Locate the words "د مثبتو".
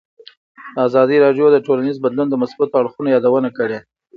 2.29-2.77